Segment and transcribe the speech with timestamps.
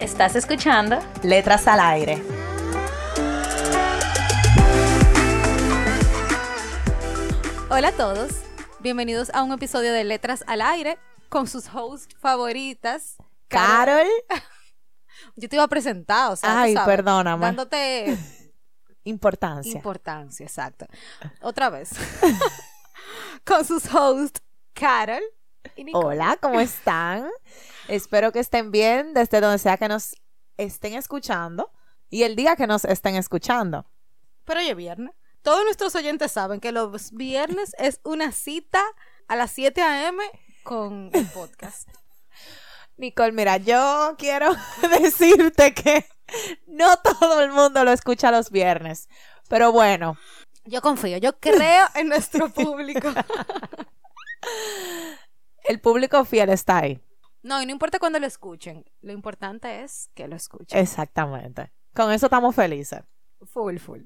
[0.00, 0.98] ¿Estás escuchando?
[1.22, 2.22] Letras al aire.
[7.70, 8.32] Hola a todos,
[8.80, 10.98] bienvenidos a un episodio de Letras al Aire
[11.30, 13.16] con sus hosts favoritas.
[13.48, 14.06] Carol.
[15.36, 17.46] Yo te iba a presentar, o sea, Ay, sabes, perdóname.
[17.46, 18.18] Dándote
[19.04, 19.72] Importancia.
[19.72, 20.86] importancia, exacto.
[21.40, 21.90] Otra vez.
[23.44, 24.42] con sus hosts
[24.74, 25.22] Carol.
[25.92, 27.28] Hola, ¿cómo están?
[27.88, 30.14] Espero que estén bien desde donde sea que nos
[30.56, 31.70] estén escuchando
[32.10, 33.86] y el día que nos estén escuchando.
[34.44, 35.14] Pero hoy es viernes.
[35.42, 38.82] Todos nuestros oyentes saben que los viernes es una cita
[39.28, 40.22] a las 7 a.m.
[40.62, 41.88] con el podcast.
[42.96, 44.54] Nicole, mira, yo quiero
[45.00, 46.06] decirte que
[46.66, 49.08] no todo el mundo lo escucha los viernes,
[49.48, 50.16] pero bueno,
[50.64, 53.08] Yo confío, yo creo en nuestro público.
[55.68, 57.00] el público fiel está ahí.
[57.42, 60.78] No, y no importa cuando lo escuchen, lo importante es que lo escuchen.
[60.78, 61.70] Exactamente.
[61.94, 63.02] Con eso estamos felices.
[63.52, 64.00] Full, full.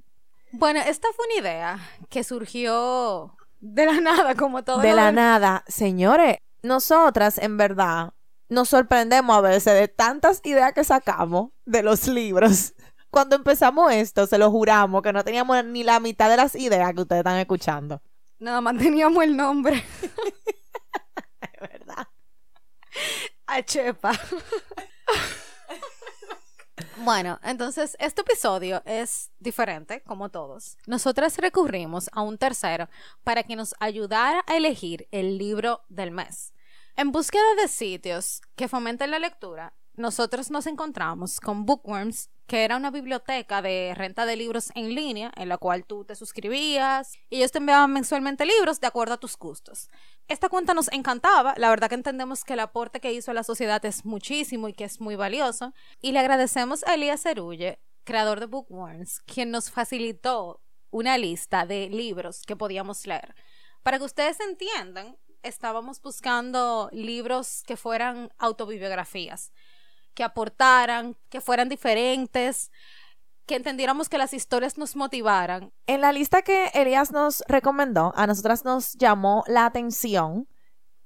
[0.53, 4.78] Bueno, esta fue una idea que surgió de la nada, como todo.
[4.81, 8.12] De la del- nada, señores, nosotras en verdad
[8.48, 12.75] nos sorprendemos a veces de tantas ideas que sacamos de los libros.
[13.11, 16.92] Cuando empezamos esto, se lo juramos que no teníamos ni la mitad de las ideas
[16.94, 18.00] que ustedes están escuchando.
[18.38, 19.83] Nada más teníamos el nombre.
[21.72, 22.08] Verdad.
[23.47, 24.12] A Chepa.
[27.03, 30.76] Bueno, entonces este episodio es diferente, como todos.
[30.87, 32.91] Nosotras recurrimos a un tercero
[33.25, 36.53] para que nos ayudara a elegir el libro del mes.
[36.97, 42.77] En búsqueda de sitios que fomenten la lectura, nosotros nos encontramos con Bookworms, que era
[42.77, 47.37] una biblioteca de renta de libros en línea, en la cual tú te suscribías y
[47.37, 49.88] ellos te enviaban mensualmente libros de acuerdo a tus gustos.
[50.27, 53.44] Esta cuenta nos encantaba, la verdad que entendemos que el aporte que hizo a la
[53.44, 55.72] sociedad es muchísimo y que es muy valioso,
[56.03, 60.60] y le agradecemos a Elías Cerulle, creador de Bookworms, quien nos facilitó
[60.91, 63.37] una lista de libros que podíamos leer.
[63.84, 69.53] Para que ustedes entiendan, estábamos buscando libros que fueran autobiografías,
[70.20, 72.70] que aportaran, que fueran diferentes,
[73.47, 75.72] que entendiéramos que las historias nos motivaran.
[75.86, 80.47] En la lista que Elías nos recomendó, a nosotras nos llamó la atención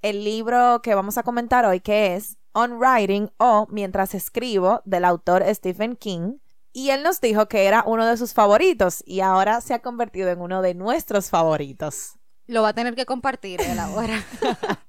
[0.03, 5.05] el libro que vamos a comentar hoy, que es On Writing o Mientras escribo, del
[5.05, 6.39] autor Stephen King.
[6.73, 10.31] Y él nos dijo que era uno de sus favoritos y ahora se ha convertido
[10.31, 12.19] en uno de nuestros favoritos.
[12.49, 14.21] Lo va a tener que compartir él ahora.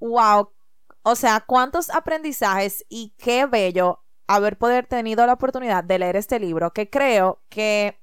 [0.00, 0.53] Wow.
[1.06, 6.40] O sea, cuántos aprendizajes y qué bello haber poder tenido la oportunidad de leer este
[6.40, 8.00] libro, que creo que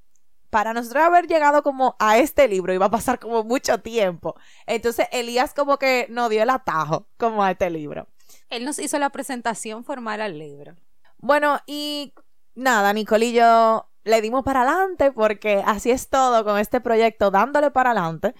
[0.52, 4.36] para nosotros haber llegado como a este libro iba a pasar como mucho tiempo.
[4.68, 8.08] Entonces Elías como que nos dio el atajo como a este libro.
[8.50, 10.76] Él nos hizo la presentación formal al libro.
[11.18, 12.14] Bueno, y
[12.54, 17.32] nada, Nicole y yo le dimos para adelante porque así es todo con este proyecto,
[17.32, 18.36] dándole para adelante.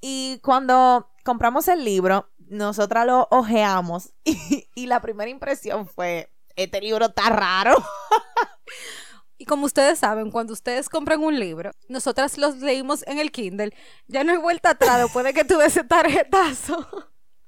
[0.00, 6.80] Y cuando compramos el libro, nosotras lo ojeamos y, y la primera impresión fue, este
[6.80, 7.76] libro está raro.
[9.38, 13.74] Y como ustedes saben, cuando ustedes compran un libro, nosotras los leímos en el Kindle,
[14.06, 16.88] ya no hay vuelta atrás después de que tuve ese tarjetazo.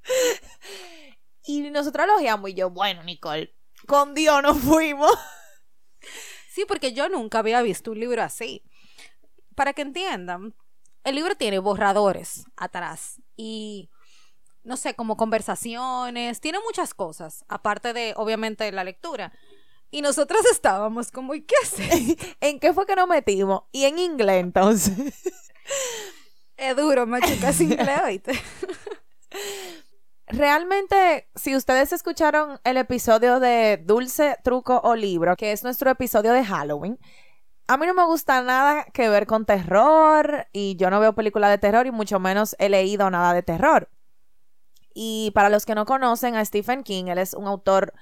[1.44, 5.10] Y nosotros lo ojeamos y yo, bueno, Nicole, con Dios nos fuimos.
[6.50, 8.62] Sí, porque yo nunca había visto un libro así.
[9.54, 10.54] Para que entiendan,
[11.04, 13.88] el libro tiene borradores atrás y,
[14.68, 19.32] no sé, como conversaciones, tiene muchas cosas, aparte de, obviamente, la lectura.
[19.90, 21.90] Y nosotras estábamos como, ¿y qué hacer?
[22.40, 23.62] ¿En qué fue que nos metimos?
[23.72, 24.94] Y en inglés entonces.
[26.56, 28.32] Es duro, machuca sin inglés, ¿oíste?
[30.26, 36.32] Realmente, si ustedes escucharon el episodio de Dulce, Truco o Libro, que es nuestro episodio
[36.32, 36.98] de Halloween,
[37.68, 41.50] a mí no me gusta nada que ver con terror y yo no veo películas
[41.50, 43.88] de terror y mucho menos he leído nada de terror.
[44.94, 47.92] Y para los que no conocen a Stephen King, él es un autor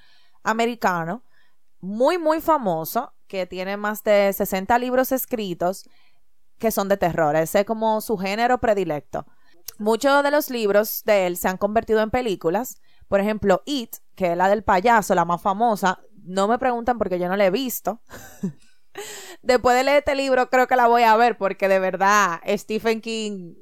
[0.42, 1.22] americano
[1.80, 5.88] muy, muy famoso que tiene más de 60 libros escritos
[6.58, 7.36] que son de terror.
[7.36, 9.26] Ese es como su género predilecto.
[9.78, 14.32] Muchos de los libros de él se han convertido en películas, Por ejemplo, It, que
[14.32, 17.50] es la del payaso, la más famosa, no me preguntan porque yo no la he
[17.50, 18.00] visto.
[19.42, 23.00] Después de leer este libro, creo que la voy a ver porque de verdad Stephen
[23.00, 23.54] King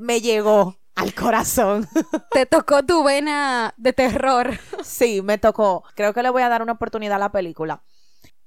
[0.00, 1.88] me llegó al corazón.
[2.32, 4.58] Te tocó tu vena de terror.
[4.82, 5.84] Sí, me tocó.
[5.94, 7.82] Creo que le voy a dar una oportunidad a la película.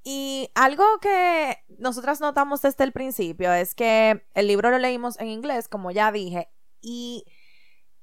[0.04, 5.28] Y algo que nosotras notamos desde el principio es que el libro lo leímos en
[5.28, 6.48] inglés, como ya dije,
[6.80, 7.24] y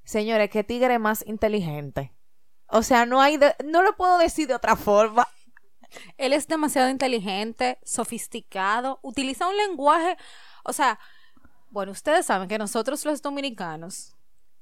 [0.04, 2.12] señores, qué tigre más inteligente.
[2.66, 5.26] O sea, no hay, no lo puedo decir de otra forma.
[6.18, 10.16] Él es demasiado inteligente, sofisticado, utiliza un lenguaje,
[10.64, 10.98] o sea,
[11.70, 14.14] bueno, ustedes saben que nosotros los dominicanos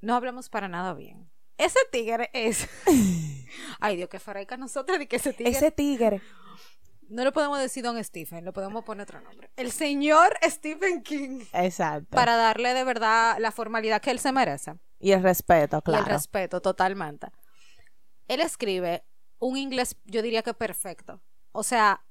[0.02, 1.30] no hablamos para nada bien.
[1.56, 2.68] Ese tigre es.
[3.80, 5.52] Ay, Dios, qué fareca nosotros de que ese tigre.
[5.52, 6.20] Ese tigre.
[7.08, 9.50] No le podemos decir Don Stephen, le podemos poner otro nombre.
[9.56, 11.44] El señor Stephen King.
[11.52, 12.08] Exacto.
[12.10, 14.74] Para darle de verdad la formalidad que él se merece.
[14.98, 16.04] Y el respeto, claro.
[16.04, 17.28] Y el respeto, totalmente.
[18.28, 19.04] Él escribe
[19.38, 21.20] un inglés, yo diría que perfecto.
[21.52, 22.02] O sea,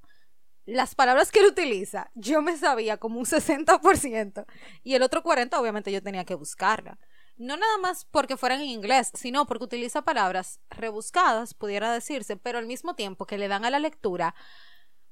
[0.65, 4.45] las palabras que él utiliza, yo me sabía como un 60%.
[4.83, 6.99] Y el otro 40%, obviamente, yo tenía que buscarla.
[7.37, 12.59] No nada más porque fueran en inglés, sino porque utiliza palabras rebuscadas, pudiera decirse, pero
[12.59, 14.35] al mismo tiempo que le dan a la lectura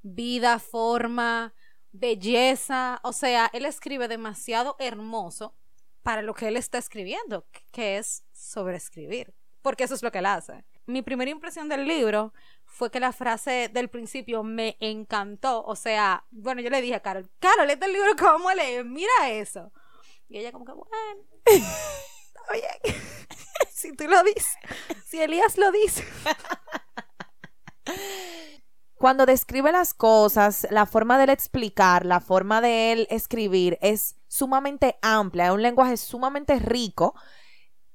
[0.02, 1.54] vida, forma,
[1.92, 3.00] belleza.
[3.04, 5.56] O sea, él escribe demasiado hermoso
[6.04, 10.26] para lo que él está escribiendo, que es sobreescribir, porque eso es lo que él
[10.26, 10.66] hace.
[10.86, 12.34] Mi primera impresión del libro
[12.66, 15.64] fue que la frase del principio me encantó.
[15.66, 18.16] O sea, bueno, yo le dije a Carol, Carol, este libro
[18.50, 19.72] a leer, mira eso.
[20.30, 20.90] Y ella como que, bueno,
[21.46, 23.02] está bien.
[23.74, 24.56] si tú lo dices,
[25.06, 26.06] si Elías lo dice.
[28.96, 34.18] Cuando describe las cosas, la forma de él explicar, la forma de él escribir es
[34.28, 37.16] sumamente amplia, es un lenguaje sumamente rico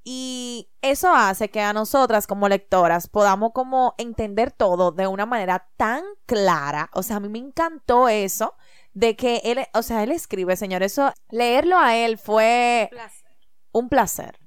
[0.03, 5.69] y eso hace que a nosotras como lectoras podamos como entender todo de una manera
[5.77, 6.91] tan clara.
[6.95, 8.55] O sea, a mí me encantó eso
[8.95, 12.89] de que él, o sea, él escribe, señor, eso, leerlo a él fue
[13.73, 14.39] un placer.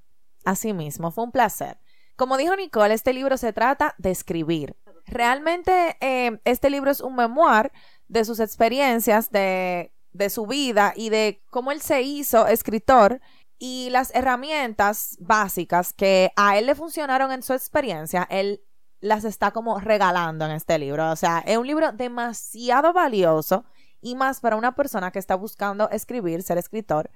[0.45, 1.77] Así mismo, fue un placer.
[2.15, 4.75] Como dijo Nicole, este libro se trata de escribir.
[5.05, 7.71] Realmente eh, este libro es un memoir
[8.07, 13.21] de sus experiencias, de, de su vida y de cómo él se hizo escritor
[13.59, 18.61] y las herramientas básicas que a él le funcionaron en su experiencia, él
[18.99, 21.11] las está como regalando en este libro.
[21.11, 23.65] O sea, es un libro demasiado valioso
[24.01, 27.09] y más para una persona que está buscando escribir, ser escritor.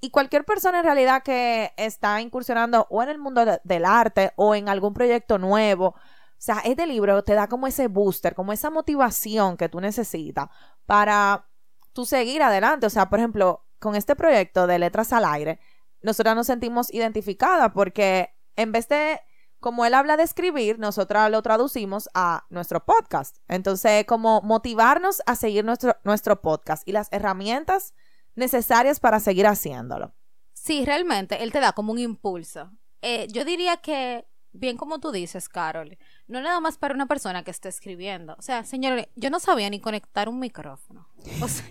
[0.00, 4.54] Y cualquier persona en realidad que está incursionando o en el mundo del arte o
[4.54, 5.88] en algún proyecto nuevo.
[5.88, 5.94] O
[6.38, 10.48] sea, este libro te da como ese booster, como esa motivación que tú necesitas
[10.84, 11.48] para
[11.92, 12.86] tú seguir adelante.
[12.86, 15.60] O sea, por ejemplo, con este proyecto de Letras al Aire,
[16.02, 19.20] nosotras nos sentimos identificadas porque en vez de,
[19.60, 23.38] como él habla de escribir, nosotras lo traducimos a nuestro podcast.
[23.48, 27.94] Entonces, como motivarnos a seguir nuestro, nuestro podcast y las herramientas
[28.34, 30.14] necesarias para seguir haciéndolo.
[30.52, 32.70] Sí, realmente, él te da como un impulso.
[33.02, 37.44] Eh, yo diría que, bien como tú dices, Carol, no nada más para una persona
[37.44, 38.34] que esté escribiendo.
[38.38, 41.08] O sea, señores, yo no sabía ni conectar un micrófono.
[41.40, 41.66] O sea,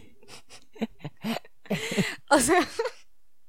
[2.29, 2.59] o sea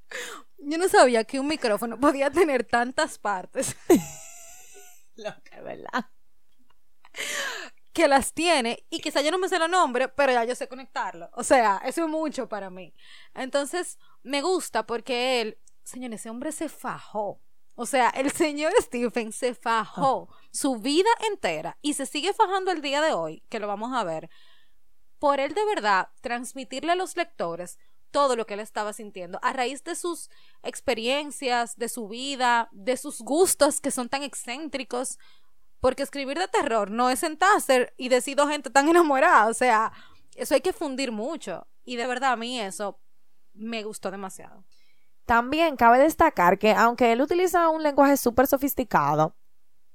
[0.58, 3.76] yo no sabía que un micrófono podía tener tantas partes.
[5.16, 6.10] Lo que, ¿verdad?
[7.92, 10.68] Que las tiene y quizá yo no me sé el nombre, pero ya yo sé
[10.68, 11.30] conectarlo.
[11.32, 12.94] O sea, eso es mucho para mí.
[13.34, 17.40] Entonces, me gusta porque él, señor, ese hombre se fajó.
[17.74, 22.82] O sea, el señor Stephen se fajó su vida entera y se sigue fajando el
[22.82, 24.30] día de hoy, que lo vamos a ver,
[25.18, 27.78] por él de verdad transmitirle a los lectores
[28.16, 30.30] todo lo que él estaba sintiendo a raíz de sus
[30.62, 35.18] experiencias, de su vida, de sus gustos que son tan excéntricos.
[35.80, 39.48] Porque escribir de terror no es sentarse y decir dos gente tan enamorada.
[39.48, 39.92] O sea,
[40.34, 41.66] eso hay que fundir mucho.
[41.84, 42.98] Y de verdad a mí eso
[43.52, 44.64] me gustó demasiado.
[45.26, 49.36] También cabe destacar que aunque él utiliza un lenguaje súper sofisticado,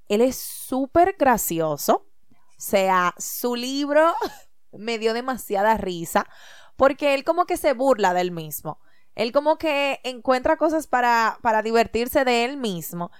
[0.06, 2.06] él es súper gracioso.
[2.30, 4.14] O sea, su libro
[4.70, 6.28] me dio demasiada risa
[6.76, 8.80] porque él como que se burla del mismo.
[9.14, 13.10] Él como que encuentra cosas para, para divertirse de él mismo.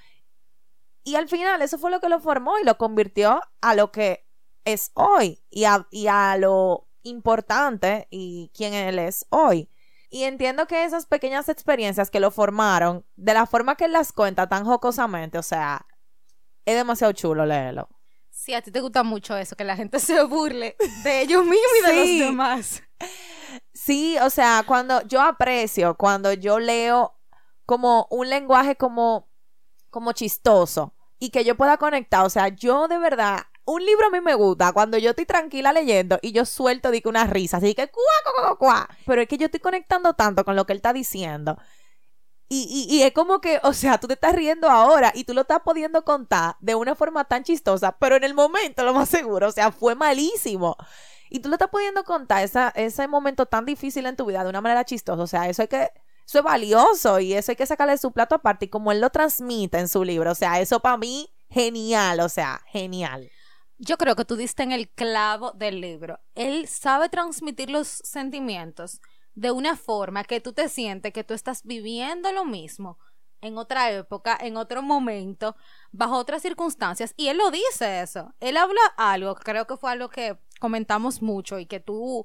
[1.04, 4.26] Y al final eso fue lo que lo formó y lo convirtió a lo que
[4.64, 9.68] es hoy y a, y a lo importante y quién él es hoy.
[10.08, 14.12] Y entiendo que esas pequeñas experiencias que lo formaron, de la forma que él las
[14.12, 15.86] cuenta tan jocosamente, o sea,
[16.66, 17.88] es demasiado chulo leerlo.
[18.30, 21.70] Sí, a ti te gusta mucho eso, que la gente se burle de ellos mismos
[21.78, 22.82] y de los demás.
[23.72, 27.14] Sí, o sea, cuando yo aprecio, cuando yo leo
[27.66, 29.28] como un lenguaje como,
[29.90, 32.24] como chistoso y que yo pueda conectar.
[32.24, 35.72] O sea, yo de verdad, un libro a mí me gusta cuando yo estoy tranquila
[35.72, 38.02] leyendo y yo suelto, digo, una risa, así que cuá,
[38.36, 38.88] cuá, cuá.
[39.06, 41.56] Pero es que yo estoy conectando tanto con lo que él está diciendo.
[42.48, 45.32] Y, y, y, es como que, o sea, tú te estás riendo ahora y tú
[45.32, 49.08] lo estás pudiendo contar de una forma tan chistosa, pero en el momento, lo más
[49.08, 50.76] seguro, o sea, fue malísimo.
[51.34, 54.50] Y tú lo estás pudiendo contar esa, ese momento tan difícil en tu vida de
[54.50, 55.22] una manera chistosa.
[55.22, 55.90] O sea, eso hay que,
[56.26, 58.66] eso es valioso y eso hay que sacarle su plato aparte.
[58.66, 62.28] Y como él lo transmite en su libro, o sea, eso para mí, genial, o
[62.28, 63.30] sea, genial.
[63.78, 66.20] Yo creo que tú diste en el clavo del libro.
[66.34, 69.00] Él sabe transmitir los sentimientos
[69.34, 72.98] de una forma que tú te sientes que tú estás viviendo lo mismo
[73.42, 75.56] en otra época, en otro momento,
[75.90, 77.12] bajo otras circunstancias.
[77.16, 78.32] Y él lo dice eso.
[78.40, 82.24] Él habla algo, creo que fue algo que comentamos mucho y que tú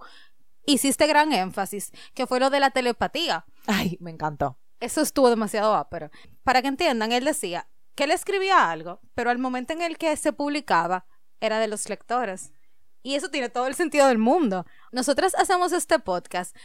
[0.65, 3.45] hiciste gran énfasis, que fue lo de la telepatía.
[3.65, 4.57] Ay, me encantó.
[4.79, 6.11] Eso estuvo demasiado ápero.
[6.43, 10.15] Para que entiendan, él decía que él escribía algo, pero al momento en el que
[10.17, 11.07] se publicaba
[11.41, 12.53] era de los lectores.
[13.01, 14.65] Y eso tiene todo el sentido del mundo.
[14.91, 16.55] Nosotras hacemos este podcast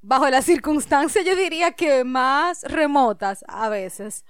[0.00, 4.24] bajo las circunstancias, yo diría que más remotas a veces.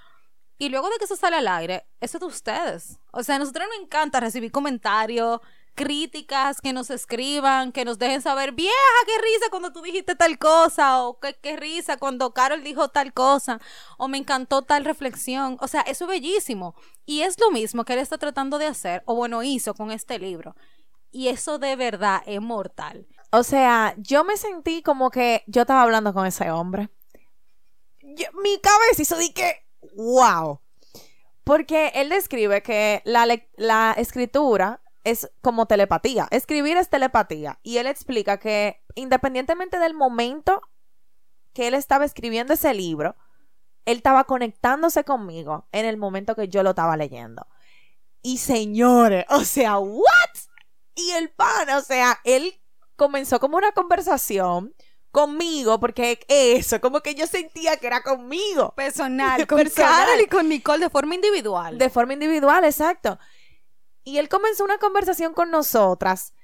[0.59, 2.99] Y luego de que eso sale al aire, eso es de ustedes.
[3.13, 5.41] O sea, a nosotros nos encanta recibir comentarios,
[5.77, 8.75] críticas, que nos escriban, que nos dejen saber, vieja,
[9.07, 13.13] qué risa cuando tú dijiste tal cosa, o qué, qué risa cuando Carol dijo tal
[13.13, 13.61] cosa,
[13.97, 15.57] o me encantó tal reflexión.
[15.61, 16.75] O sea, eso es bellísimo.
[17.07, 20.19] Y es lo mismo que él está tratando de hacer, o bueno, hizo con este
[20.19, 20.57] libro.
[21.13, 23.07] Y eso de verdad es mortal.
[23.31, 26.89] O sea, yo me sentí como que yo estaba hablando con ese hombre.
[28.03, 30.61] mi cabeza hizo de que, wow.
[31.45, 36.29] Porque él describe que la, la escritura es como telepatía.
[36.31, 37.59] Escribir es telepatía.
[37.63, 40.63] Y él explica que independientemente del momento
[41.53, 43.17] que él estaba escribiendo ese libro,
[43.85, 47.47] él estaba conectándose conmigo en el momento que yo lo estaba leyendo.
[48.23, 50.05] Y señores, o sea, ¿what?
[50.95, 52.61] Y el pan, o sea, él
[52.99, 54.75] comenzó como una conversación
[55.11, 58.75] conmigo, porque eso, como que yo sentía que era conmigo.
[58.75, 61.79] Personal, con Carol y con Nicole de forma individual.
[61.79, 63.19] De forma individual, exacto.
[64.05, 66.35] Y él comenzó una conversación con nosotras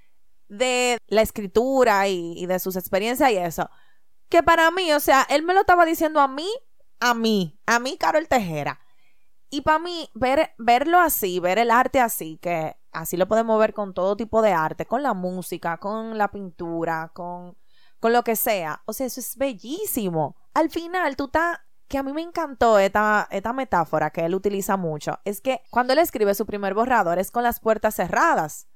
[0.49, 3.69] de la escritura y, de sus experiencias y eso.
[4.29, 6.49] Que para mí, o sea, él me lo estaba diciendo a mí,
[7.01, 8.81] a mí, a mí, Carol Tejera.
[9.51, 13.75] Y para mí, ver, verlo así, ver el arte así, que así lo podemos ver
[13.75, 17.57] con todo tipo de arte, con la música, con la pintura, con,
[18.01, 18.83] con lo que sea.
[18.87, 20.37] O sea, eso es bellísimo.
[20.55, 21.59] Al final, tú estás
[21.89, 25.93] que a mí me encantó esta, esta metáfora que él utiliza mucho, es que cuando
[25.93, 28.69] él escribe su primer borrador es con las puertas cerradas,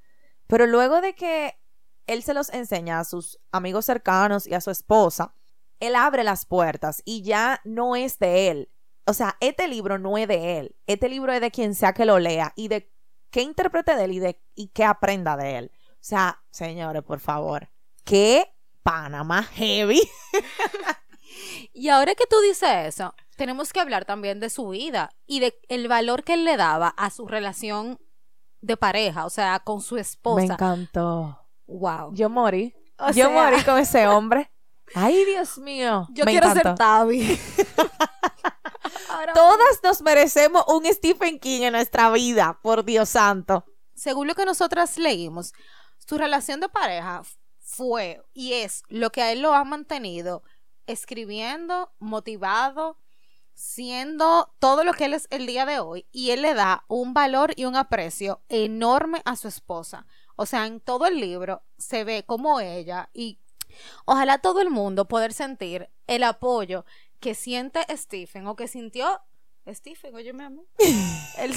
[0.47, 1.59] pero luego de que
[2.07, 5.35] él se los enseña a sus amigos cercanos y a su esposa,
[5.81, 8.71] él abre las puertas y ya no es de él,
[9.07, 12.05] o sea, este libro no es de él, este libro es de quien sea que
[12.05, 12.93] lo lea y de
[13.31, 15.73] qué interprete de él y de y qué aprenda de él.
[15.93, 17.69] O sea, señores, por favor,
[18.05, 20.01] qué Panamá heavy.
[21.73, 25.59] y ahora que tú dices eso, tenemos que hablar también de su vida y de
[25.69, 27.99] el valor que él le daba a su relación
[28.61, 30.47] de pareja, o sea, con su esposa.
[30.47, 31.39] Me encantó.
[31.67, 32.15] Wow.
[32.15, 32.75] Yo morí.
[33.15, 34.51] yo morí con ese hombre.
[34.95, 36.09] Ay, Dios mío.
[36.11, 37.39] Yo quiero ser Tavi.
[39.35, 43.65] Todas nos merecemos un Stephen King en nuestra vida, por Dios santo.
[43.95, 45.53] Según lo que nosotras leímos,
[45.99, 47.23] su relación de pareja
[47.61, 50.43] fue y es lo que a él lo ha mantenido
[50.87, 52.99] escribiendo, motivado,
[53.55, 57.13] siendo todo lo que él es el día de hoy y él le da un
[57.13, 60.07] valor y un aprecio enorme a su esposa.
[60.37, 63.41] O sea, en todo el libro se ve como ella y
[64.07, 66.85] ojalá todo el mundo poder sentir el apoyo
[67.21, 69.21] que siente Stephen o que sintió
[69.67, 70.67] Stephen, óyeme a mí.
[71.39, 71.55] el,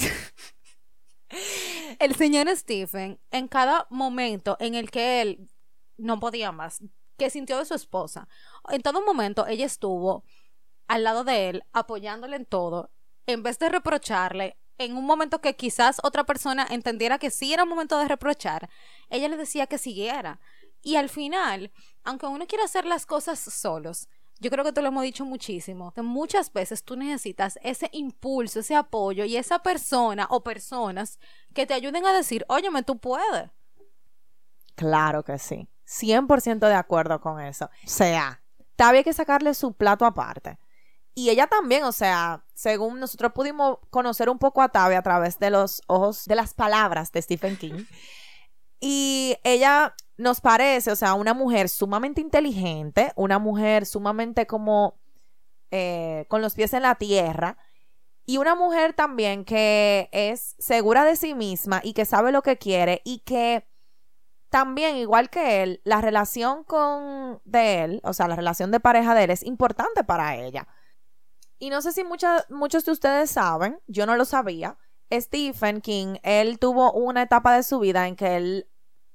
[1.98, 5.48] el señor Stephen, en cada momento en el que él
[5.96, 6.80] no podía más,
[7.16, 8.28] que sintió de su esposa,
[8.70, 10.24] en todo momento ella estuvo
[10.88, 12.90] al lado de él, apoyándole en todo,
[13.26, 17.62] en vez de reprocharle, en un momento que quizás otra persona entendiera que sí era
[17.62, 18.68] un momento de reprochar,
[19.08, 20.40] ella le decía que siguiera.
[20.82, 24.08] Y al final, aunque uno quiera hacer las cosas solos,
[24.42, 28.74] yo creo que te lo hemos dicho muchísimo, muchas veces tú necesitas ese impulso, ese
[28.74, 31.20] apoyo y esa persona o personas
[31.54, 33.50] que te ayuden a decir, óyeme, tú puedes.
[34.74, 35.68] Claro que sí.
[35.86, 37.66] 100% de acuerdo con eso.
[37.66, 38.42] O sea,
[38.78, 40.58] había que sacarle su plato aparte.
[41.14, 45.38] Y ella también, o sea, según nosotros pudimos conocer un poco a Tavi a través
[45.38, 47.84] de los ojos, de las palabras de Stephen King.
[48.84, 55.00] Y ella nos parece, o sea, una mujer sumamente inteligente, una mujer sumamente como
[55.70, 57.56] eh, con los pies en la tierra
[58.26, 62.58] Y una mujer también que es segura de sí misma y que sabe lo que
[62.58, 63.66] quiere y que
[64.50, 69.14] también, igual que él, la relación con de él, o sea, la relación de pareja
[69.14, 70.68] de él es importante para ella.
[71.58, 74.76] Y no sé si muchos de ustedes saben, yo no lo sabía,
[75.10, 78.68] Stephen King, él tuvo una etapa de su vida en que él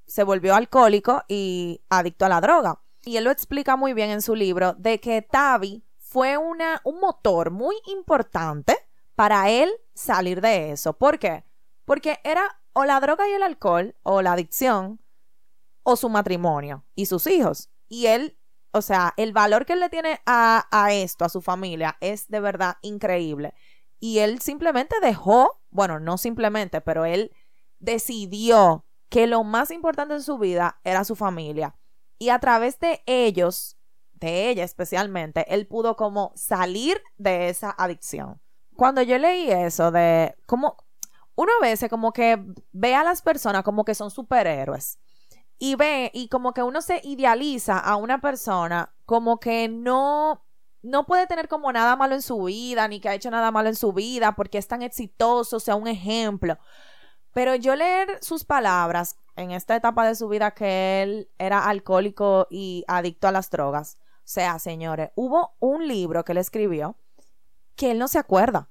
[0.08, 2.82] se volvió alcohólico y adicto a la droga.
[3.04, 7.00] Y él lo explica muy bien en su libro de que Tavi fue una, un
[7.00, 8.76] motor muy importante
[9.16, 10.94] para él salir de eso.
[10.94, 11.44] ¿Por qué?
[11.86, 15.02] Porque era o la droga y el alcohol, o la adicción,
[15.84, 17.70] o su matrimonio y sus hijos.
[17.90, 18.38] Y él,
[18.72, 22.28] o sea, el valor que él le tiene a, a esto, a su familia, es
[22.28, 23.54] de verdad increíble.
[24.00, 27.32] Y él simplemente dejó, bueno, no simplemente, pero él
[27.80, 31.76] decidió que lo más importante en su vida era su familia.
[32.20, 33.78] Y a través de ellos,
[34.14, 38.42] de ella especialmente, él pudo como salir de esa adicción.
[38.76, 40.78] Cuando yo leí eso de cómo
[41.36, 45.00] uno a veces como que ve a las personas como que son superhéroes
[45.60, 50.44] y ve y como que uno se idealiza a una persona como que no
[50.82, 53.70] no puede tener como nada malo en su vida ni que ha hecho nada malo
[53.70, 56.58] en su vida porque es tan exitoso, sea un ejemplo.
[57.34, 62.48] Pero yo leer sus palabras en esta etapa de su vida que él era alcohólico
[62.50, 63.98] y adicto a las drogas.
[64.02, 66.98] O sea, señores, hubo un libro que él escribió
[67.78, 68.70] que él no se acuerda.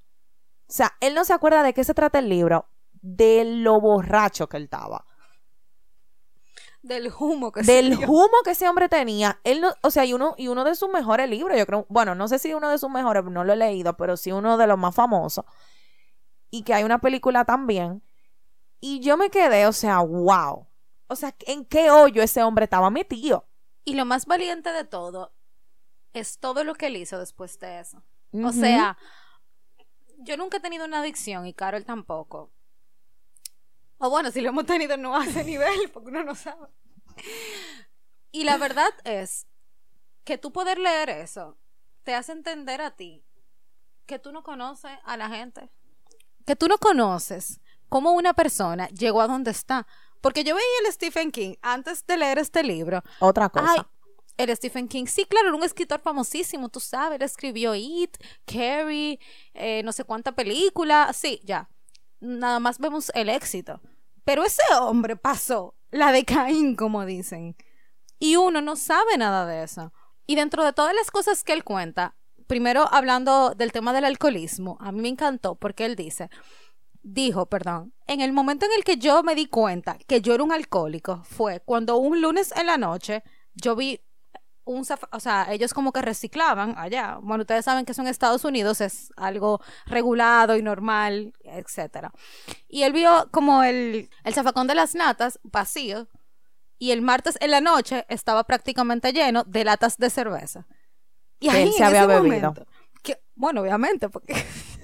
[0.69, 4.49] O sea, él no se acuerda de qué se trata el libro, de lo borracho
[4.49, 5.07] que él estaba.
[6.83, 9.41] Del humo que Del humo que ese hombre tenía.
[9.45, 12.15] Él no, o sea, y uno, y uno de sus mejores libros, yo creo, bueno,
[12.15, 14.67] no sé si uno de sus mejores, no lo he leído, pero sí uno de
[14.67, 15.45] los más famosos.
[16.51, 18.03] Y que hay una película también.
[18.89, 20.69] Y yo me quedé, o sea, wow.
[21.09, 23.45] O sea, ¿en qué hoyo ese hombre estaba metido?
[23.85, 25.35] Y lo más valiente de todo
[26.13, 28.05] es todo lo que él hizo después de eso.
[28.33, 28.97] O sea,
[30.19, 32.53] yo nunca he tenido una adicción y Carol tampoco.
[33.99, 36.69] O bueno, si lo hemos tenido no a ese nivel, porque uno no sabe.
[38.31, 39.49] Y la verdad es
[40.23, 41.59] que tú poder leer eso
[42.05, 43.27] te hace entender a ti
[44.07, 45.73] que tú no conoces a la gente.
[46.47, 49.87] Que tú no conoces cómo una persona llegó a donde está.
[50.21, 53.03] Porque yo veía el Stephen King antes de leer este libro.
[53.21, 53.89] Otra cosa.
[54.37, 59.19] el Stephen King, sí, claro, era un escritor famosísimo, tú sabes, él escribió It, Carrie,
[59.55, 61.69] eh, no sé cuánta película, sí, ya.
[62.21, 63.81] Nada más vemos el éxito.
[64.25, 67.57] Pero ese hombre pasó la de Caín, como dicen.
[68.19, 69.93] Y uno no sabe nada de eso.
[70.27, 74.77] Y dentro de todas las cosas que él cuenta, primero hablando del tema del alcoholismo,
[74.81, 76.31] a mí me encantó porque él dice,
[77.07, 80.43] dijo, perdón, en el momento en el que yo me di cuenta que yo era
[80.43, 83.23] un alcohólico fue cuando un lunes en la noche
[83.55, 84.01] yo vi
[84.65, 87.19] un, o sea, ellos como que reciclaban allá.
[87.23, 92.13] Bueno, ustedes saben que eso en Estados Unidos es algo regulado y normal, etcétera.
[92.69, 96.09] Y él vio como el, el zafacón de las natas vacío
[96.79, 100.67] y el martes en la noche estaba prácticamente lleno de latas de cerveza.
[101.39, 102.53] Y ahí él se había bebido.
[103.05, 104.35] que, bueno, obviamente, porque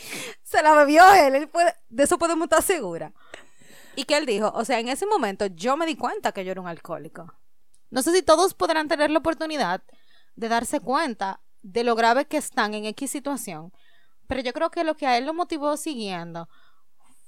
[0.42, 1.50] se la bebió él, él
[1.88, 3.12] de eso podemos estar segura.
[3.96, 6.52] Y que él dijo, o sea, en ese momento yo me di cuenta que yo
[6.52, 7.34] era un alcohólico.
[7.90, 9.82] No sé si todos podrán tener la oportunidad
[10.36, 13.72] de darse cuenta de lo grave que están en X situación,
[14.26, 16.48] pero yo creo que lo que a él lo motivó siguiendo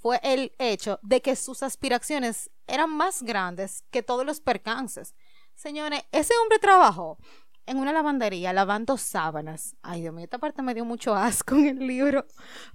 [0.00, 5.14] fue el hecho de que sus aspiraciones eran más grandes que todos los percances.
[5.54, 7.18] Señores, ese hombre trabajó
[7.70, 9.76] en una lavandería lavando sábanas.
[9.80, 12.26] Ay, Dios mío, esta parte me dio mucho asco en el libro,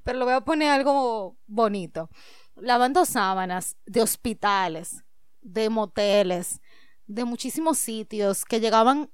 [0.04, 2.10] pero lo voy a poner algo bonito.
[2.56, 5.04] Lavando sábanas de hospitales,
[5.42, 6.62] de moteles,
[7.08, 9.12] de muchísimos sitios que llegaban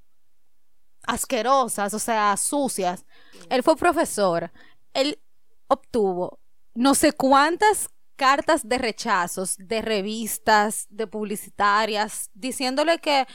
[1.07, 3.07] asquerosas, o sea, sucias.
[3.49, 4.51] Él fue profesor.
[4.93, 5.19] Él
[5.67, 6.39] obtuvo
[6.75, 13.25] no sé cuántas cartas de rechazos de revistas, de publicitarias, diciéndole que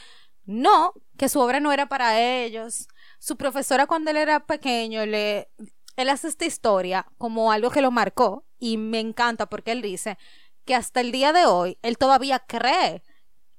[0.47, 2.87] no, que su obra no era para ellos.
[3.19, 5.49] Su profesora cuando él era pequeño, le,
[5.97, 10.17] él hace esta historia como algo que lo marcó y me encanta porque él dice
[10.65, 13.03] que hasta el día de hoy él todavía cree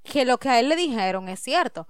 [0.02, 1.86] que lo que a él le dijeron es cierto,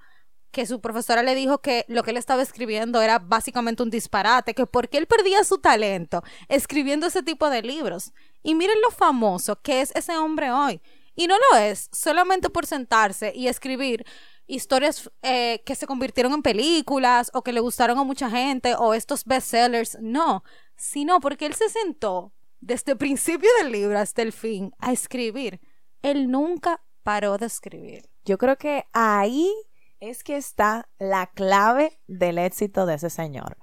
[0.51, 4.55] que su profesora le dijo que lo que él estaba escribiendo era básicamente un disparate,
[4.55, 8.13] que porque él perdía su talento escribiendo ese tipo de libros.
[8.43, 10.81] Y miren lo famoso que es ese hombre hoy.
[11.15, 14.07] Y no lo es solamente por sentarse y escribir
[14.49, 18.95] historias eh, que se convirtieron en películas o que le gustaron a mucha gente o
[18.95, 20.43] estos bestsellers, no,
[20.77, 25.61] sino porque él se sentó desde el principio del libro hasta el fin a escribir.
[26.03, 28.09] Él nunca paró de escribir.
[28.25, 29.53] Yo creo que ahí
[30.01, 33.57] es que está la clave del éxito de ese señor.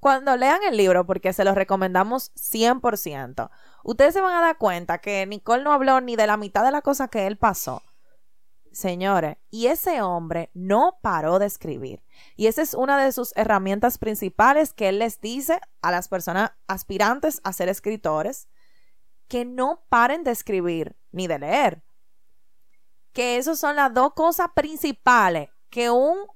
[0.00, 3.50] cuando lean el libro, porque se los recomendamos 100%,
[3.84, 6.70] ustedes se van a dar cuenta que Nicole no habló ni de la mitad de
[6.70, 7.82] la cosa que él pasó.
[8.74, 12.02] Señores, y ese hombre no paró de escribir.
[12.34, 16.50] Y esa es una de sus herramientas principales que él les dice a las personas
[16.66, 18.48] aspirantes a ser escritores,
[19.28, 21.84] que no paren de escribir ni de leer.
[23.12, 26.26] Que esas son las dos cosas principales que un,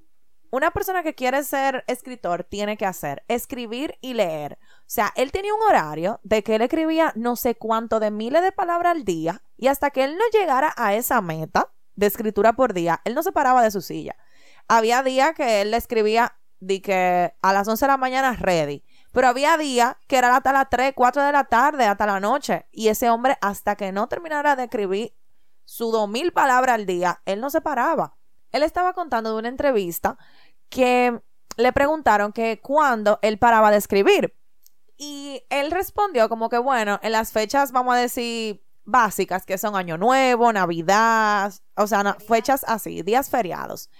[0.53, 4.61] una persona que quiere ser escritor tiene que hacer, escribir y leer.
[4.62, 8.42] O sea, él tenía un horario de que él escribía no sé cuánto de miles
[8.42, 12.52] de palabras al día y hasta que él no llegara a esa meta, de escritura
[12.52, 14.16] por día, él no se paraba de su silla.
[14.68, 18.84] Había días que él le escribía de que a las 11 de la mañana ready.
[19.12, 22.66] Pero había días que era hasta las 3, 4 de la tarde, hasta la noche.
[22.70, 25.12] Y ese hombre, hasta que no terminara de escribir
[25.64, 28.16] sus dos mil palabras al día, él no se paraba.
[28.52, 30.16] Él estaba contando de una entrevista
[30.68, 31.20] que
[31.56, 34.37] le preguntaron que cuándo él paraba de escribir.
[34.96, 39.77] Y él respondió como que, bueno, en las fechas, vamos a decir, básicas, que son
[39.77, 43.90] Año Nuevo, Navidad, o sea, fechas así, días feriados.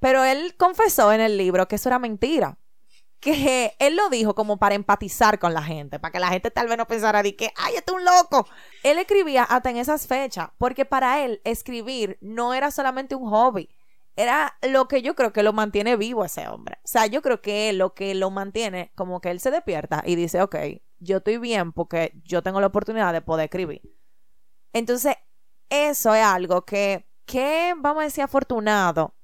[0.00, 2.58] Pero él confesó en el libro que eso era mentira.
[3.20, 6.68] Que él lo dijo como para empatizar con la gente, para que la gente tal
[6.68, 8.46] vez no pensara de que, ay, este es un loco.
[8.84, 13.68] Él escribía hasta en esas fechas, porque para él escribir no era solamente un hobby,
[14.14, 16.78] era lo que yo creo que lo mantiene vivo ese hombre.
[16.84, 20.14] O sea, yo creo que lo que lo mantiene, como que él se despierta y
[20.14, 20.56] dice, ok,
[20.98, 23.82] yo estoy bien porque yo tengo la oportunidad de poder escribir.
[24.72, 25.16] Entonces,
[25.70, 29.14] eso es algo que, que vamos a decir, afortunado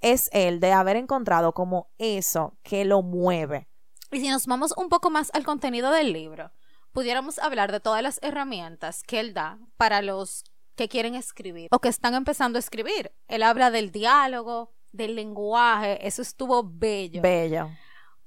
[0.00, 3.68] es el de haber encontrado como eso que lo mueve.
[4.10, 6.52] Y si nos vamos un poco más al contenido del libro,
[6.92, 11.78] pudiéramos hablar de todas las herramientas que él da para los que quieren escribir o
[11.78, 13.12] que están empezando a escribir.
[13.28, 17.22] Él habla del diálogo, del lenguaje, eso estuvo bello.
[17.22, 17.68] Bello.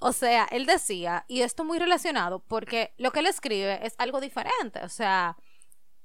[0.04, 4.20] O sea, él decía, y esto muy relacionado, porque lo que él escribe es algo
[4.20, 4.82] diferente.
[4.84, 5.38] O sea,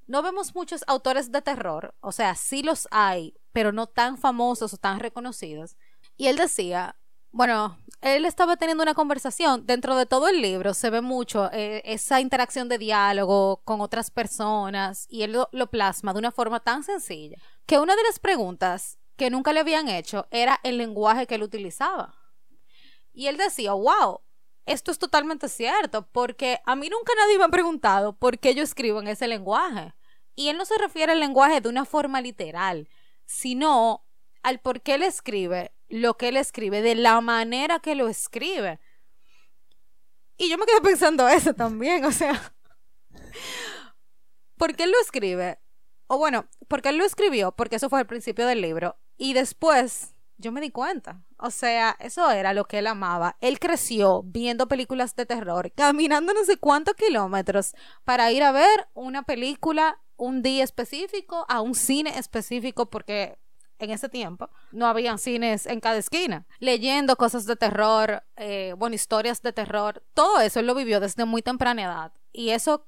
[0.07, 4.73] no vemos muchos autores de terror, o sea, sí los hay, pero no tan famosos
[4.73, 5.77] o tan reconocidos.
[6.17, 6.95] Y él decía,
[7.33, 11.83] bueno, él estaba teniendo una conversación, dentro de todo el libro se ve mucho eh,
[11.85, 16.61] esa interacción de diálogo con otras personas y él lo, lo plasma de una forma
[16.61, 21.27] tan sencilla que una de las preguntas que nunca le habían hecho era el lenguaje
[21.27, 22.15] que él utilizaba.
[23.19, 24.21] Y él decía, wow,
[24.65, 28.63] esto es totalmente cierto, porque a mí nunca nadie me ha preguntado por qué yo
[28.63, 29.93] escribo en ese lenguaje.
[30.37, 32.89] Y él no se refiere al lenguaje de una forma literal,
[33.27, 34.07] sino
[34.45, 38.79] al por qué él escribe lo que él escribe, de la manera que lo escribe.
[40.37, 42.55] Y yo me quedé pensando eso también, o sea,
[44.57, 45.59] ¿por qué él lo escribe?
[46.07, 50.15] O bueno, porque él lo escribió, porque eso fue al principio del libro, y después
[50.39, 51.21] yo me di cuenta.
[51.37, 53.37] O sea, eso era lo que él amaba.
[53.41, 57.75] Él creció viendo películas de terror, caminando no sé cuántos kilómetros
[58.05, 63.39] para ir a ver una película un día específico, a un cine específico, porque
[63.79, 66.47] en ese tiempo no habían cines en cada esquina.
[66.59, 71.25] Leyendo cosas de terror, eh, bueno, historias de terror, todo eso él lo vivió desde
[71.25, 72.13] muy temprana edad.
[72.33, 72.87] Y eso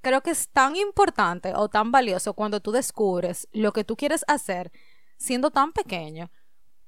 [0.00, 4.24] creo que es tan importante o tan valioso cuando tú descubres lo que tú quieres
[4.28, 4.70] hacer
[5.16, 6.30] siendo tan pequeño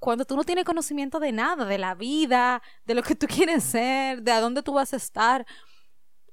[0.01, 3.63] cuando tú no tienes conocimiento de nada, de la vida, de lo que tú quieres
[3.63, 5.47] ser, de a dónde tú vas a estar.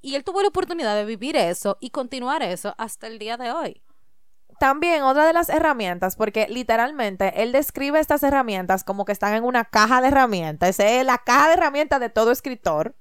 [0.02, 3.52] Y él tuvo la oportunidad de vivir eso y continuar eso hasta el día de
[3.52, 3.84] hoy.
[4.60, 9.44] También otra de las herramientas, porque literalmente él describe estas herramientas como que están en
[9.44, 10.80] una caja de herramientas.
[10.80, 12.96] Es la caja de herramientas de todo escritor.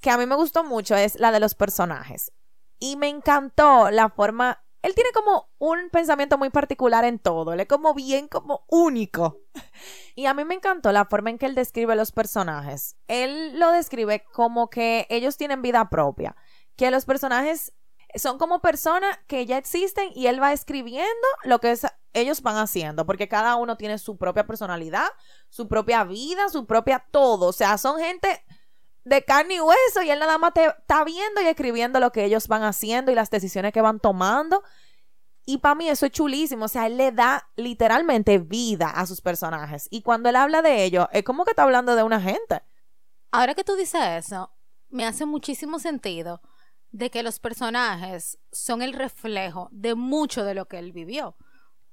[0.00, 2.32] Que a mí me gustó mucho es la de los personajes.
[2.78, 7.60] Y me encantó la forma él tiene como un pensamiento muy particular en todo, él
[7.60, 9.40] es como bien como único.
[10.16, 12.96] Y a mí me encantó la forma en que él describe los personajes.
[13.08, 16.36] Él lo describe como que ellos tienen vida propia,
[16.76, 17.72] que los personajes
[18.16, 21.08] son como personas que ya existen y él va escribiendo
[21.44, 21.78] lo que
[22.12, 25.08] ellos van haciendo, porque cada uno tiene su propia personalidad,
[25.48, 27.46] su propia vida, su propia todo.
[27.46, 28.44] O sea, son gente
[29.10, 32.24] de carne y hueso y él nada más te está viendo y escribiendo lo que
[32.24, 34.62] ellos van haciendo y las decisiones que van tomando.
[35.44, 39.20] Y para mí eso es chulísimo, o sea, él le da literalmente vida a sus
[39.20, 39.88] personajes.
[39.90, 42.62] Y cuando él habla de ellos, es como que está hablando de una gente.
[43.32, 44.52] Ahora que tú dices eso,
[44.90, 46.40] me hace muchísimo sentido
[46.92, 51.36] de que los personajes son el reflejo de mucho de lo que él vivió.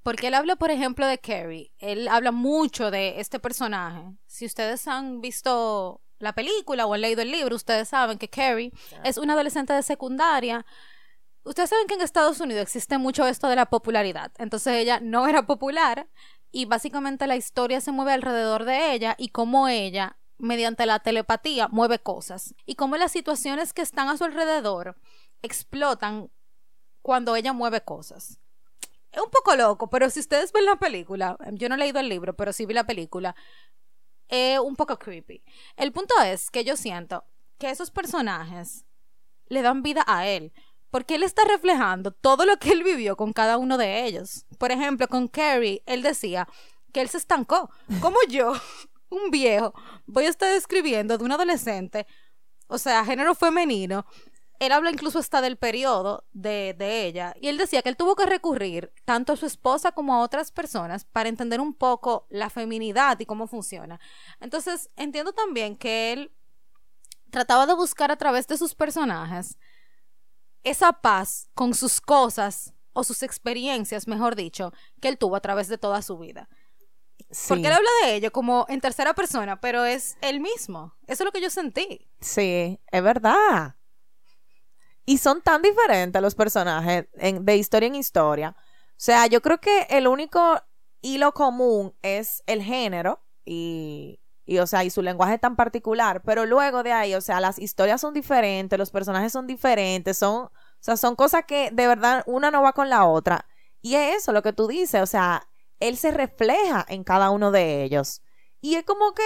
[0.03, 1.73] Porque él habla, por ejemplo, de Carrie.
[1.79, 4.03] Él habla mucho de este personaje.
[4.27, 8.71] Si ustedes han visto la película o han leído el libro, ustedes saben que Carrie
[9.03, 10.65] es una adolescente de secundaria.
[11.43, 14.31] Ustedes saben que en Estados Unidos existe mucho esto de la popularidad.
[14.37, 16.07] Entonces ella no era popular
[16.51, 21.67] y básicamente la historia se mueve alrededor de ella y cómo ella mediante la telepatía,
[21.67, 24.95] mueve cosas y cómo las situaciones que están a su alrededor
[25.41, 26.29] explotan
[27.01, 28.39] cuando ella mueve cosas.
[29.11, 32.09] Es un poco loco, pero si ustedes ven la película, yo no he leído el
[32.09, 33.35] libro, pero sí vi la película,
[34.29, 35.43] es un poco creepy.
[35.75, 37.25] El punto es que yo siento
[37.57, 38.85] que esos personajes
[39.47, 40.53] le dan vida a él,
[40.89, 44.45] porque él está reflejando todo lo que él vivió con cada uno de ellos.
[44.57, 46.47] Por ejemplo, con Carrie, él decía
[46.93, 47.69] que él se estancó,
[48.01, 48.53] como yo,
[49.09, 49.73] un viejo,
[50.05, 52.07] voy a estar escribiendo de un adolescente,
[52.67, 54.05] o sea, género femenino,
[54.59, 58.15] él habla incluso hasta del periodo de, de, ella y él decía que él tuvo
[58.15, 62.49] que recurrir tanto a su esposa como a otras personas para entender un poco la
[62.49, 63.99] feminidad y cómo funciona.
[64.39, 66.31] Entonces entiendo también que él
[67.29, 69.57] trataba de buscar a través de sus personajes
[70.63, 75.67] esa paz con sus cosas o sus experiencias, mejor dicho, que él tuvo a través
[75.67, 76.49] de toda su vida.
[77.47, 80.95] Porque él habla de ello como en tercera persona, pero es él mismo.
[81.07, 82.09] Eso es lo que yo sentí.
[82.21, 83.76] Sí, es verdad.
[85.09, 88.57] Y son tan diferentes los personajes de historia en historia.
[88.59, 90.61] O sea, yo creo que el único
[90.99, 96.21] hilo común es el género y, y, o sea, y su lenguaje tan particular.
[96.23, 100.47] Pero luego de ahí, o sea, las historias son diferentes, los personajes son diferentes, son,
[100.47, 103.47] o sea, son cosas que de verdad una no va con la otra.
[103.81, 105.47] Y es eso lo que tú dices, o sea,
[105.79, 108.23] él se refleja en cada uno de ellos.
[108.59, 109.23] Y es como que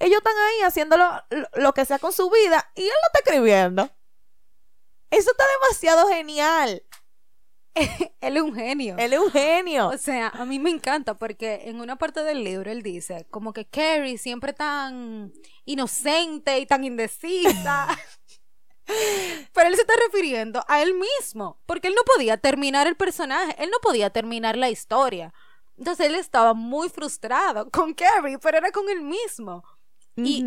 [0.00, 1.08] ellos están ahí haciendo lo,
[1.54, 3.90] lo que sea con su vida y él lo está escribiendo.
[5.10, 6.82] Eso está demasiado genial.
[8.20, 8.96] él es un genio.
[8.98, 9.88] Él es un genio.
[9.88, 13.52] O sea, a mí me encanta porque en una parte del libro él dice como
[13.52, 15.32] que Carrie siempre tan
[15.64, 17.88] inocente y tan indecisa.
[19.54, 23.54] Pero él se está refiriendo a él mismo, porque él no podía terminar el personaje,
[23.62, 25.32] él no podía terminar la historia.
[25.78, 29.64] Entonces él estaba muy frustrado con Carrie, pero era con él mismo.
[30.16, 30.44] Y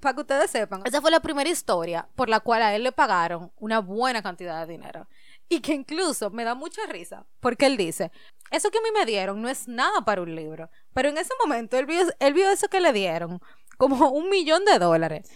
[0.00, 2.92] para que ustedes sepan, esa fue la primera historia por la cual a él le
[2.92, 5.08] pagaron una buena cantidad de dinero.
[5.48, 8.12] Y que incluso me da mucha risa, porque él dice,
[8.50, 11.32] eso que a mí me dieron no es nada para un libro, pero en ese
[11.40, 13.40] momento él vio, él vio eso que le dieron
[13.78, 15.30] como un millón de dólares.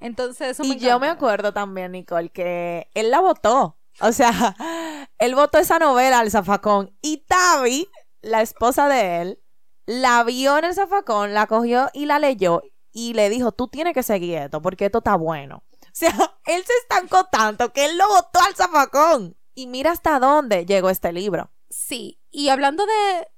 [0.00, 3.78] Entonces, eso Y yo me acuerdo también, Nicole, que él la votó.
[4.00, 4.30] O sea,
[5.18, 6.94] él votó esa novela al zafacón.
[7.00, 7.88] Y Tavi,
[8.20, 9.40] la esposa de él,
[9.86, 12.62] la vio en el zafacón, la cogió y la leyó
[12.96, 15.64] y le dijo, tú tienes que seguir esto porque esto está bueno.
[15.94, 16.10] O sea,
[16.46, 19.36] él se estancó tanto que él lo botó al zafacón.
[19.54, 21.52] Y mira hasta dónde llegó este libro.
[21.70, 23.28] Sí, y hablando de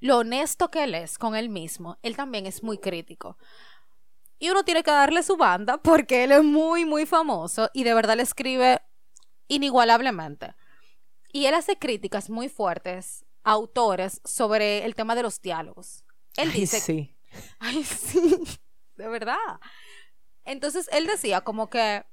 [0.00, 3.38] lo honesto que él es con él mismo, él también es muy crítico.
[4.40, 7.94] Y uno tiene que darle su banda porque él es muy, muy famoso y de
[7.94, 8.82] verdad le escribe
[9.46, 10.56] inigualablemente.
[11.32, 16.04] Y él hace críticas muy fuertes a autores sobre el tema de los diálogos.
[16.36, 16.80] Él dice...
[16.80, 17.16] sí.
[17.60, 18.58] Ay, sí
[18.96, 19.60] de verdad.
[20.44, 22.04] Entonces él decía como que,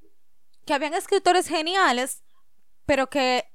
[0.65, 2.23] que habían escritores geniales,
[2.85, 3.45] pero que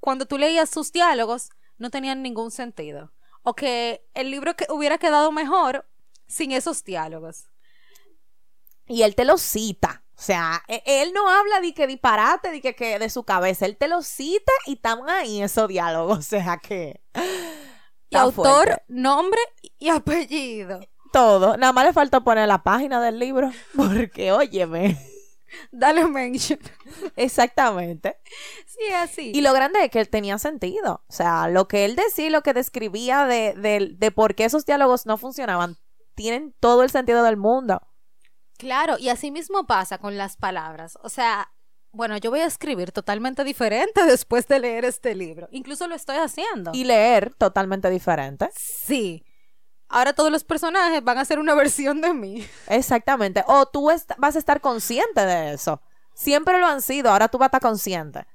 [0.00, 3.12] cuando tú leías sus diálogos no tenían ningún sentido.
[3.42, 5.88] O que el libro que hubiera quedado mejor
[6.26, 7.48] sin esos diálogos.
[8.86, 10.04] Y él te lo cita.
[10.18, 13.66] O sea, e, él no habla de que disparate, de que, que de su cabeza.
[13.66, 16.18] Él te lo cita y están ahí esos diálogos.
[16.18, 17.00] O sea que.
[18.10, 19.40] Y autor, nombre
[19.78, 20.80] y apellido
[21.16, 21.56] todo.
[21.56, 23.50] Nada más le falta poner la página del libro.
[23.74, 24.98] Porque, óyeme.
[25.72, 26.58] Dale mention.
[27.16, 28.18] Exactamente.
[28.66, 29.32] Sí, así.
[29.34, 31.04] Y lo grande es que él tenía sentido.
[31.08, 34.66] O sea, lo que él decía, lo que describía de, de, de por qué esos
[34.66, 35.78] diálogos no funcionaban,
[36.14, 37.80] tienen todo el sentido del mundo.
[38.58, 40.98] Claro, y así mismo pasa con las palabras.
[41.02, 41.50] O sea,
[41.92, 45.48] bueno, yo voy a escribir totalmente diferente después de leer este libro.
[45.50, 46.72] Incluso lo estoy haciendo.
[46.74, 48.50] Y leer totalmente diferente.
[48.54, 49.24] Sí
[49.88, 52.46] ahora todos los personajes van a ser una versión de mí.
[52.68, 53.44] Exactamente.
[53.46, 55.80] O tú vas a estar consciente de eso.
[56.14, 58.26] Siempre lo han sido, ahora tú vas a estar consciente.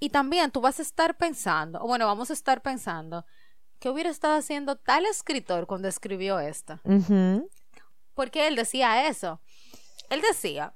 [0.00, 3.26] Y también tú vas a estar pensando, o bueno, vamos a estar pensando,
[3.78, 6.80] ¿qué hubiera estado haciendo tal escritor cuando escribió esto?
[8.14, 9.40] Porque él decía eso.
[10.10, 10.74] Él decía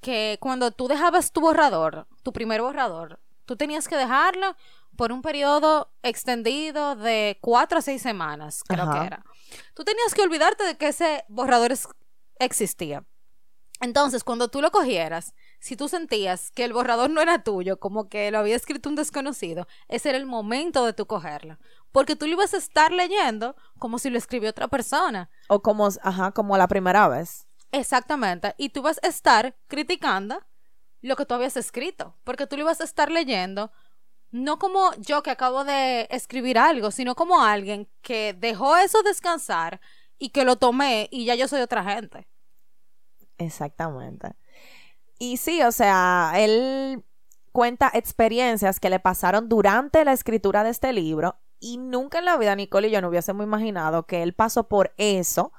[0.00, 4.56] que cuando tú dejabas tu borrador, tu primer borrador, tú tenías que dejarlo
[4.96, 9.24] por un periodo extendido de cuatro a seis semanas, creo que era.
[9.74, 11.72] Tú tenías que olvidarte de que ese borrador
[12.38, 13.04] existía.
[13.80, 18.08] Entonces, cuando tú lo cogieras, si tú sentías que el borrador no era tuyo, como
[18.08, 21.58] que lo había escrito un desconocido, ese era el momento de tú cogerlo.
[21.92, 25.30] Porque tú lo ibas a estar leyendo como si lo escribió otra persona.
[25.48, 27.46] O como, ajá, como la primera vez.
[27.70, 28.54] Exactamente.
[28.56, 30.42] Y tú vas a estar criticando
[31.02, 32.16] lo que tú habías escrito.
[32.24, 33.70] Porque tú lo ibas a estar leyendo
[34.30, 39.80] no como yo que acabo de escribir algo, sino como alguien que dejó eso descansar
[40.18, 42.26] y que lo tomé y ya yo soy otra gente.
[43.38, 44.32] Exactamente.
[45.18, 47.04] Y sí, o sea, él
[47.52, 52.36] cuenta experiencias que le pasaron durante la escritura de este libro y nunca en la
[52.36, 55.52] vida Nicole y yo no hubiésemos imaginado que él pasó por eso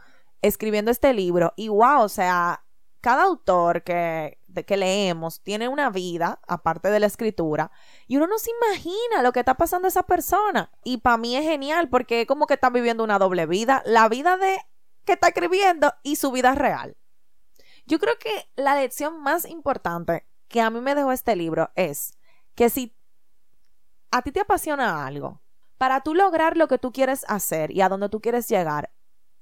[0.43, 2.63] escribiendo este libro y wow, o sea,
[3.01, 7.71] cada autor que, que leemos tiene una vida aparte de la escritura
[8.07, 11.35] y uno no se imagina lo que está pasando a esa persona y para mí
[11.35, 14.59] es genial porque es como que está viviendo una doble vida, la vida de
[15.05, 16.97] que está escribiendo y su vida real.
[17.85, 22.17] Yo creo que la lección más importante que a mí me dejó este libro es
[22.53, 22.93] que si
[24.11, 25.41] a ti te apasiona algo,
[25.77, 28.91] para tú lograr lo que tú quieres hacer y a donde tú quieres llegar,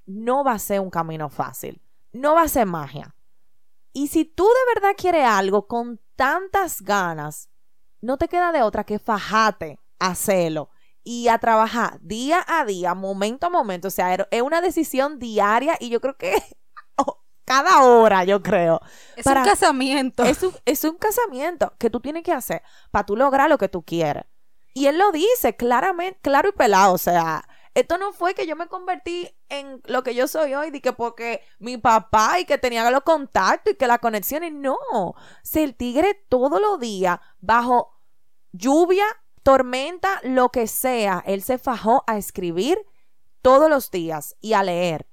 [0.04, 3.15] no va a ser un camino fácil, no va a ser magia.
[3.96, 7.48] Y si tú de verdad quieres algo con tantas ganas,
[8.02, 10.68] no te queda de otra que fajate, hacerlo
[11.02, 13.88] y a trabajar día a día, momento a momento.
[13.88, 16.34] O sea, es una decisión diaria y yo creo que
[17.46, 18.82] cada hora, yo creo.
[19.16, 20.24] Es un casamiento.
[20.24, 23.70] Es un, es un casamiento que tú tienes que hacer para tú lograr lo que
[23.70, 24.24] tú quieres.
[24.74, 26.92] Y él lo dice claramente, claro y pelado.
[26.92, 30.70] O sea, esto no fue que yo me convertí en lo que yo soy hoy,
[30.70, 34.50] de que porque mi papá y que tenía los contactos y que las conexiones.
[34.54, 34.78] No.
[34.92, 35.14] O
[35.52, 37.92] el tigre todos los días, bajo
[38.52, 39.04] lluvia,
[39.42, 42.78] tormenta, lo que sea, él se fajó a escribir
[43.42, 45.06] todos los días y a leer.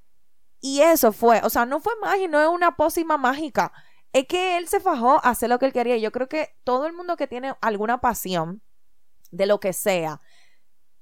[0.62, 3.73] Y eso fue, o sea, no fue magia, no es una pócima mágica.
[4.13, 5.97] Es que él se fajó a hacer lo que él quería.
[5.97, 8.62] Y yo creo que todo el mundo que tiene alguna pasión
[9.32, 10.21] de lo que sea,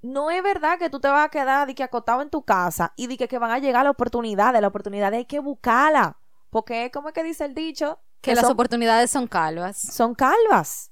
[0.01, 2.93] no es verdad que tú te vas a quedar de que acotado en tu casa
[2.95, 4.61] y de que, van a llegar las oportunidades.
[4.61, 6.17] La oportunidad hay que buscarla.
[6.49, 7.99] Porque, como es que dice el dicho?
[8.19, 9.77] Que, las oportunidades son calvas.
[9.77, 10.91] Son calvas.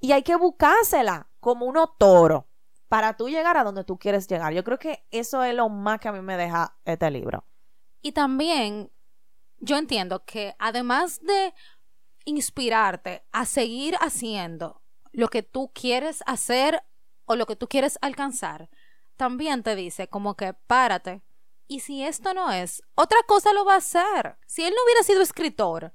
[0.00, 2.48] Y hay que buscársela como uno toro
[2.88, 4.52] para tú llegar a donde tú quieres llegar.
[4.52, 7.44] Yo creo que eso es lo más que a mí me deja este libro.
[8.00, 8.90] Y también
[9.60, 11.54] yo entiendo que además de
[12.24, 16.82] inspirarte a seguir haciendo lo que tú quieres hacer
[17.24, 18.68] o lo que tú quieres alcanzar,
[19.16, 21.22] también te dice como que párate.
[21.68, 24.36] Y si esto no es, otra cosa lo va a hacer.
[24.46, 25.92] Si él no hubiera sido escritor,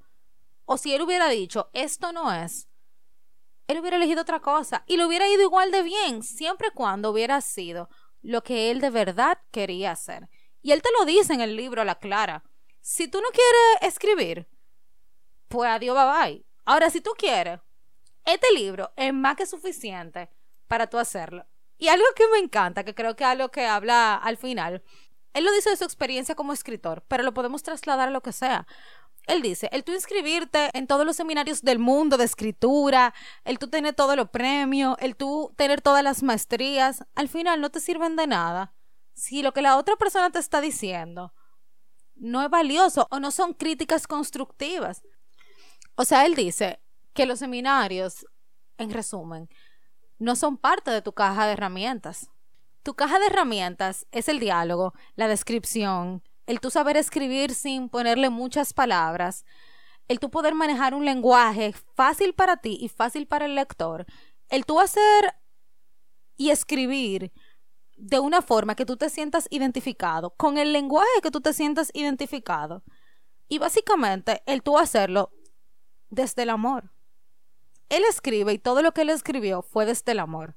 [0.65, 2.67] o si él hubiera dicho, esto no es,
[3.67, 7.11] él hubiera elegido otra cosa y lo hubiera ido igual de bien, siempre y cuando
[7.11, 7.89] hubiera sido
[8.21, 10.29] lo que él de verdad quería hacer.
[10.61, 12.43] Y él te lo dice en el libro a la clara.
[12.81, 14.47] Si tú no quieres escribir,
[15.47, 16.45] pues adiós, bye bye.
[16.65, 17.59] Ahora, si tú quieres,
[18.25, 20.29] este libro es más que suficiente
[20.67, 21.45] para tú hacerlo.
[21.77, 24.83] Y algo que me encanta, que creo que es algo que habla al final,
[25.33, 28.31] él lo dice de su experiencia como escritor, pero lo podemos trasladar a lo que
[28.31, 28.65] sea.
[29.27, 33.67] Él dice, el tú inscribirte en todos los seminarios del mundo de escritura, el tú
[33.67, 38.15] tener todos los premios, el tú tener todas las maestrías, al final no te sirven
[38.15, 38.73] de nada
[39.13, 41.33] si lo que la otra persona te está diciendo
[42.15, 45.03] no es valioso o no son críticas constructivas.
[45.95, 46.79] O sea, él dice
[47.13, 48.25] que los seminarios,
[48.77, 49.49] en resumen,
[50.19, 52.29] no son parte de tu caja de herramientas.
[52.83, 58.29] Tu caja de herramientas es el diálogo, la descripción, el tú saber escribir sin ponerle
[58.29, 59.45] muchas palabras,
[60.07, 64.05] el tú poder manejar un lenguaje fácil para ti y fácil para el lector,
[64.49, 65.35] el tú hacer
[66.37, 67.33] y escribir
[67.97, 71.89] de una forma que tú te sientas identificado, con el lenguaje que tú te sientas
[71.93, 72.83] identificado.
[73.49, 75.31] Y básicamente el tú hacerlo
[76.09, 76.91] desde el amor.
[77.89, 80.55] Él escribe y todo lo que él escribió fue desde el amor.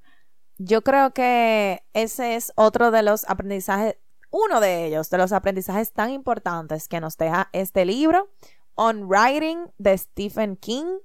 [0.58, 3.96] Yo creo que ese es otro de los aprendizajes,
[4.30, 8.30] uno de ellos, de los aprendizajes tan importantes que nos deja este libro,
[8.74, 10.98] On Writing de Stephen King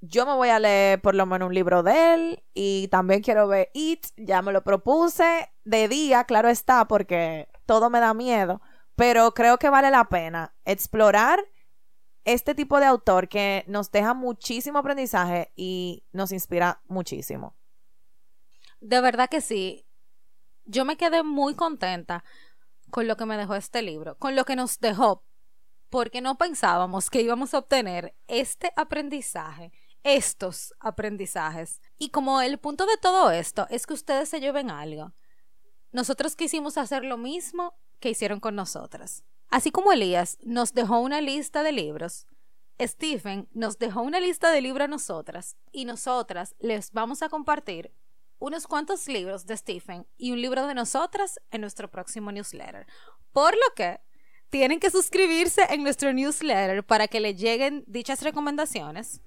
[0.00, 3.46] yo me voy a leer por lo menos un libro de él y también quiero
[3.48, 8.62] ver It, ya me lo propuse de día, claro está, porque todo me da miedo,
[8.96, 11.40] pero creo que vale la pena explorar
[12.32, 17.56] este tipo de autor que nos deja muchísimo aprendizaje y nos inspira muchísimo.
[18.80, 19.86] De verdad que sí.
[20.64, 22.22] Yo me quedé muy contenta
[22.90, 25.24] con lo que me dejó este libro, con lo que nos dejó,
[25.88, 29.72] porque no pensábamos que íbamos a obtener este aprendizaje
[30.02, 31.80] estos aprendizajes.
[31.98, 35.12] Y como el punto de todo esto es que ustedes se lleven algo,
[35.92, 39.24] nosotros quisimos hacer lo mismo que hicieron con nosotras.
[39.50, 42.26] Así como Elías nos dejó una lista de libros,
[42.80, 47.92] Stephen nos dejó una lista de libros a nosotras y nosotras les vamos a compartir
[48.38, 52.86] unos cuantos libros de Stephen y un libro de nosotras en nuestro próximo newsletter.
[53.32, 54.00] Por lo que
[54.48, 59.20] tienen que suscribirse en nuestro newsletter para que le lleguen dichas recomendaciones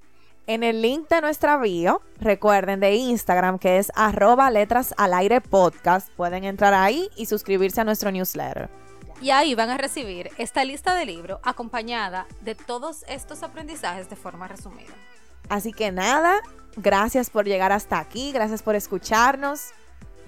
[0.46, 5.40] en el link de nuestra bio, recuerden de Instagram que es arroba letras al aire
[5.40, 8.70] podcast, pueden entrar ahí y suscribirse a nuestro newsletter.
[9.22, 14.16] Y ahí van a recibir esta lista de libros acompañada de todos estos aprendizajes de
[14.16, 14.94] forma resumida.
[15.50, 16.42] Así que nada,
[16.76, 19.72] gracias por llegar hasta aquí, gracias por escucharnos.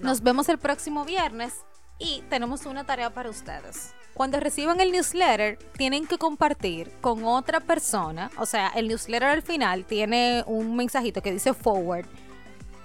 [0.00, 1.54] Nos vemos el próximo viernes
[1.98, 3.94] y tenemos una tarea para ustedes.
[4.14, 8.30] Cuando reciban el newsletter, tienen que compartir con otra persona.
[8.38, 12.06] O sea, el newsletter al final tiene un mensajito que dice forward.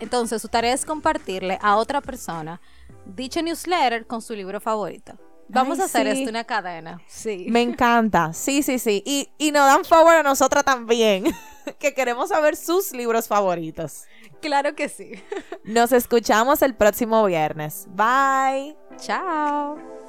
[0.02, 2.60] Entonces, su tarea es compartirle a otra persona
[3.06, 5.14] dicho newsletter con su libro favorito.
[5.52, 6.20] Vamos Ay, a hacer sí.
[6.20, 7.02] esto una cadena.
[7.08, 7.46] Sí.
[7.50, 9.04] Me encanta, sí, sí, sí.
[9.06, 11.26] Y, y nos dan favor a nosotras también,
[11.80, 14.06] que queremos saber sus libros favoritos.
[14.42, 15.12] Claro que sí.
[15.64, 17.86] Nos escuchamos el próximo viernes.
[17.90, 18.76] Bye.
[18.98, 20.01] Chao.